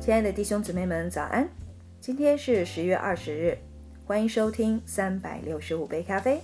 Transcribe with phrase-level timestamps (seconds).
[0.00, 1.46] 亲爱的弟兄姊妹们，早安！
[2.00, 3.58] 今天是十月二十日，
[4.06, 6.40] 欢迎收听三百六十五杯咖啡，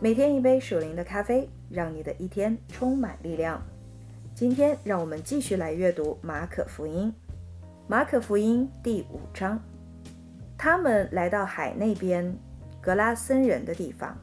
[0.00, 3.60] 每天一杯属灵的咖啡，让你的一天充满力量。
[4.32, 7.12] 今天让我们继续来阅读马可福音，
[7.88, 9.60] 马可福音第五章。
[10.56, 12.32] 他们来到海那边
[12.80, 14.16] 格拉森人的地方，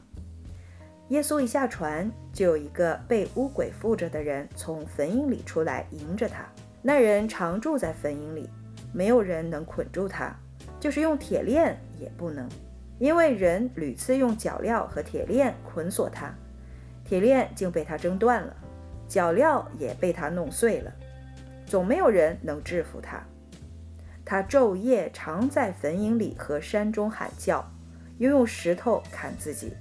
[1.10, 6.48] 耶稣一下船，就有一个被污鬼附着的人从坟茔里出来迎着他。
[6.88, 8.48] 那人常住在坟茔里，
[8.92, 10.32] 没有人能捆住他，
[10.78, 12.48] 就是用铁链也不能，
[13.00, 16.32] 因为人屡次用脚镣和铁链捆锁他，
[17.04, 18.54] 铁链竟被他挣断了，
[19.08, 20.92] 脚镣也被他弄碎了，
[21.66, 23.20] 总没有人能制服他。
[24.24, 27.68] 他昼夜常在坟茔里和山中喊叫，
[28.18, 29.72] 又用石头砍自己。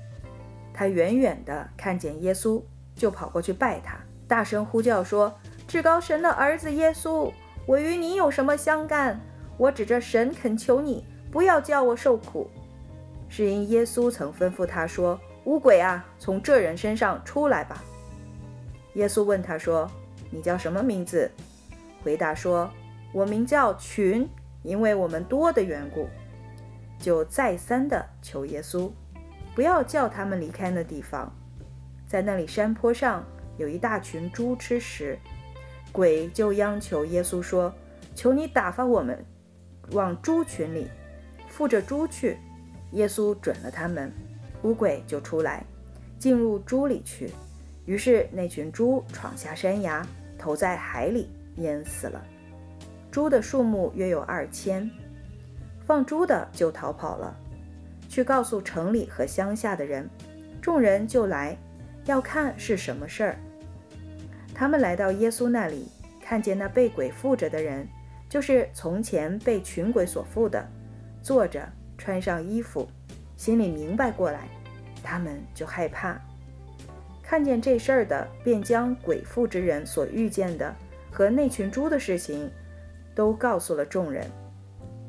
[0.74, 2.60] 他远远地看见耶稣，
[2.96, 5.32] 就跑过去拜他，大声呼叫说。
[5.76, 7.30] 至高神的儿子耶稣，
[7.66, 9.20] 我与你有什么相干？
[9.58, 12.50] 我指着神恳求你，不要叫我受苦。
[13.28, 17.84] 是因耶稣曾吩咐他说：“乌鬼啊，从这人身上出来吧。”
[18.96, 19.92] 耶稣问他说
[20.32, 21.30] ：“你叫什么名字？”
[22.02, 22.72] 回答说
[23.12, 24.26] ：“我名叫群，
[24.64, 26.08] 因为我们多的缘故。”
[26.98, 28.90] 就再三的求耶稣，
[29.54, 31.30] 不要叫他们离开那地方。
[32.08, 33.26] 在那里山坡上
[33.58, 35.20] 有一大群猪吃食。
[35.96, 37.74] 鬼就央求耶稣说
[38.14, 39.24] ：“求你打发我们
[39.92, 40.88] 往猪群里，
[41.48, 42.38] 附着猪去。”
[42.92, 44.12] 耶稣准了他们，
[44.64, 45.66] 乌鬼就出来，
[46.20, 47.32] 进入猪里去。
[47.86, 50.06] 于是那群猪闯下山崖，
[50.38, 52.22] 投在海里，淹死了。
[53.10, 54.92] 猪的数目约有二千。
[55.86, 57.34] 放猪的就逃跑了，
[58.10, 60.10] 去告诉城里和乡下的人。
[60.62, 61.58] 众人就来，
[62.04, 63.38] 要看是什么事儿。
[64.56, 65.90] 他们来到耶稣那里，
[66.22, 67.86] 看见那被鬼附着的人，
[68.30, 70.66] 就是从前被群鬼所附的，
[71.22, 71.68] 坐着，
[71.98, 72.88] 穿上衣服，
[73.36, 74.48] 心里明白过来，
[75.04, 76.18] 他们就害怕。
[77.22, 80.74] 看见这事儿的，便将鬼附之人所遇见的
[81.12, 82.50] 和那群猪的事情，
[83.14, 84.26] 都告诉了众人。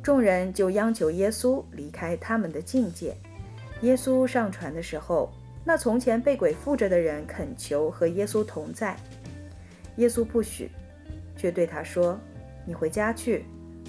[0.03, 3.15] 众人就央求耶稣离开他们的境界。
[3.83, 5.31] 耶稣上船的时候，
[5.65, 8.97] 那从前被鬼附着的人恳求和耶稣同在。
[9.97, 10.71] 耶稣不许，
[11.37, 12.19] 却对他说
[12.67, 13.45] ：“你回家去，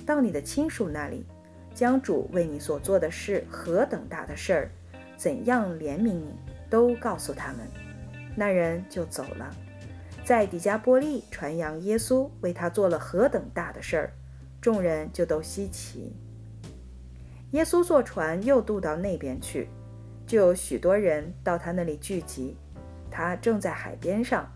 [0.05, 1.25] 到你的亲属那里，
[1.73, 4.71] 将主为你所做的事何等大的事儿，
[5.17, 6.33] 怎样怜悯你，
[6.69, 7.67] 都告诉他们。”
[8.35, 9.53] 那人就走了，
[10.23, 14.13] 在底加波利传扬耶稣为他做了何等大的事儿，
[14.61, 16.13] 众人就都稀奇。
[17.51, 19.69] 耶稣坐船又渡到那边去，
[20.25, 22.55] 就有许多人到他那里聚集，
[23.09, 24.47] 他正在海边上。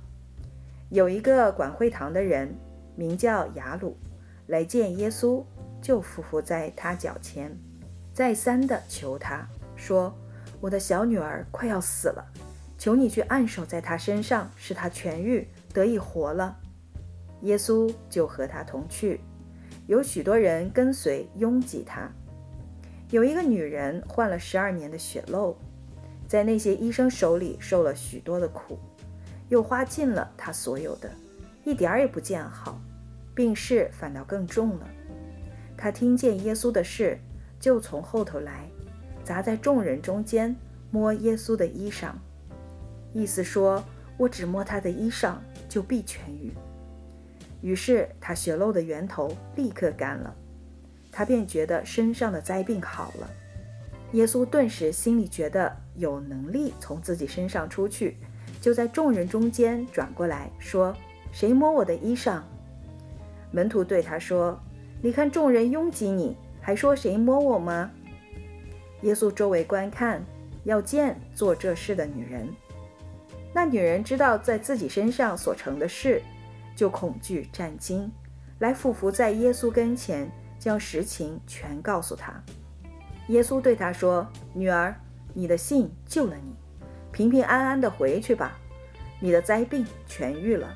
[0.91, 2.53] 有一个管会堂的人，
[2.97, 3.95] 名叫雅鲁，
[4.47, 5.41] 来见耶稣，
[5.81, 7.57] 就伏伏在他脚前，
[8.13, 10.13] 再三的求他说
[10.59, 12.25] ：“我的小女儿快要死了，
[12.77, 16.57] 求你去按手在她身上，使她痊愈，得以活了。”
[17.43, 19.21] 耶稣就和他同去，
[19.87, 22.11] 有许多人跟随，拥挤他。
[23.11, 25.55] 有一个女人患了十二年的血漏，
[26.27, 28.77] 在那些医生手里受了许多的苦。
[29.51, 31.11] 又花尽了他所有的，
[31.65, 32.79] 一点儿也不见好，
[33.35, 34.87] 病势反倒更重了。
[35.75, 37.19] 他听见耶稣的事，
[37.59, 38.69] 就从后头来，
[39.25, 40.55] 砸在众人中间，
[40.89, 42.13] 摸耶稣的衣裳，
[43.11, 43.83] 意思说
[44.15, 45.35] ：“我只摸他的衣裳，
[45.67, 46.53] 就必痊愈。”
[47.59, 50.33] 于是他血漏的源头立刻干了，
[51.11, 53.29] 他便觉得身上的灾病好了。
[54.13, 58.15] 耶稣顿时心里觉得有能力从自己身上出去。
[58.61, 60.95] 就在众人中间转过来说
[61.33, 62.39] ：“谁摸我的衣裳？”
[63.51, 64.57] 门徒对他说
[65.01, 67.89] ：“你看众人拥挤你，还说谁摸我吗？”
[69.01, 70.23] 耶稣周围观看，
[70.63, 72.47] 要见做这事的女人。
[73.51, 76.21] 那女人知道在自己身上所成的事，
[76.75, 78.09] 就恐惧战惊，
[78.59, 82.31] 来俯伏在耶稣跟前，将实情全告诉他。
[83.27, 84.95] 耶稣对他说：“女儿，
[85.33, 86.50] 你的信救了你。”
[87.21, 88.57] 平平安安的回去吧，
[89.19, 90.75] 你的灾病痊愈了。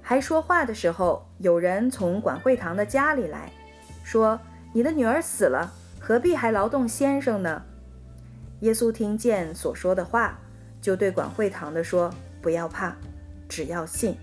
[0.00, 3.52] 还说话的时候，有人从管会堂的家里来
[4.02, 4.40] 说
[4.72, 5.70] ：“你的女儿死了，
[6.00, 7.62] 何必还劳动先生呢？”
[8.60, 10.38] 耶稣听见所说的话，
[10.80, 12.10] 就对管会堂的说
[12.40, 12.96] ：“不要怕，
[13.46, 14.16] 只要信。”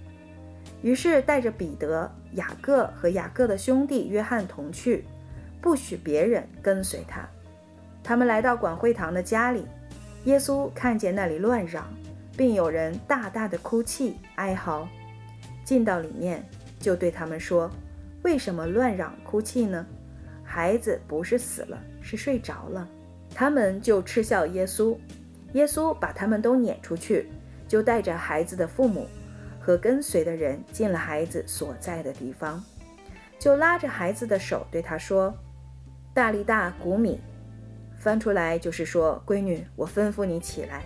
[0.81, 5.05] 于是带着彼得、雅各和雅各的兄弟约翰同去，
[5.61, 7.29] 不许别人跟随他。
[8.03, 9.67] 他们来到管会堂的家里。
[10.27, 11.87] 耶稣看见那里乱嚷，
[12.35, 14.85] 并有人大大的哭泣哀嚎，
[15.63, 16.45] 进到里面，
[16.81, 17.71] 就对他们说
[18.23, 19.85] ：“为什么乱嚷哭泣呢？
[20.43, 22.85] 孩子不是死了，是睡着了。
[23.33, 24.97] 他们就嗤笑耶稣。
[25.53, 27.29] 耶稣把他们都撵出去，
[27.65, 29.07] 就带着孩子的父母
[29.61, 32.61] 和跟随的人进了孩子所在的地方，
[33.39, 35.33] 就拉着孩子的手对他说
[36.13, 37.17] ：“大力大古米。”
[38.07, 40.81] 翻出来就是说：“闺女，我吩咐你起来。”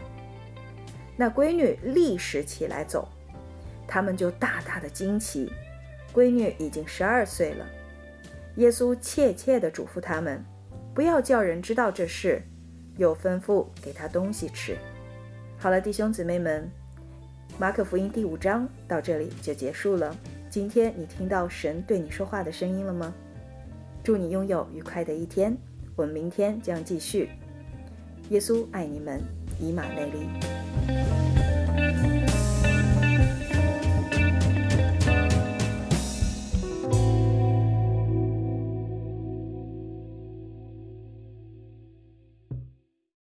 [1.15, 3.07] 那闺女立时起来走，
[3.88, 5.51] 他们就大大的惊奇。
[6.12, 7.65] 闺女已经十二岁了。
[8.56, 10.44] 耶稣切切地嘱咐他们，
[10.95, 12.41] 不要叫人知道这事。
[12.97, 14.75] 又吩咐给他东西吃。
[15.59, 16.67] 好了，弟兄姊妹们，
[17.59, 20.17] 马可福音第五章到这里就结束了。
[20.50, 23.13] 今天你听到神对你说话的声音了吗？
[24.03, 25.56] 祝你拥有愉快的一天。
[26.01, 27.30] 我们明天将继续。
[28.31, 29.21] 耶稣爱你们，
[29.59, 31.20] 以马内利。